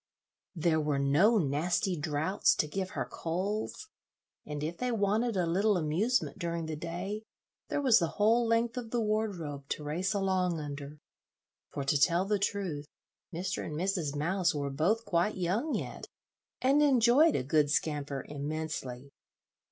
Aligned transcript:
There 0.55 0.81
were 0.81 0.97
no 0.97 1.37
nasty 1.37 1.95
draughts 1.95 2.55
to 2.55 2.67
give 2.67 2.89
her 2.97 3.05
colds, 3.05 3.87
and 4.47 4.63
if 4.63 4.77
they 4.77 4.91
wanted 4.91 5.37
a 5.37 5.45
little 5.45 5.77
amusement 5.77 6.39
during 6.39 6.65
the 6.65 6.75
day, 6.75 7.21
there 7.69 7.83
was 7.83 7.99
the 7.99 8.07
whole 8.17 8.47
length 8.47 8.77
of 8.77 8.89
the 8.89 8.99
wardrobe 8.99 9.67
to 9.69 9.83
race 9.83 10.15
along 10.15 10.59
under; 10.59 10.97
for, 11.69 11.83
to 11.83 12.01
tell 12.01 12.25
the 12.25 12.39
truth, 12.39 12.87
Mr. 13.31 13.63
and 13.63 13.75
Mrs. 13.75 14.15
Mouse 14.15 14.55
were 14.55 14.71
both 14.71 15.05
quite 15.05 15.37
young 15.37 15.75
yet, 15.75 16.07
and 16.63 16.81
enjoyed 16.81 17.35
a 17.35 17.43
good 17.43 17.69
scamper 17.69 18.25
immensely. 18.27 19.11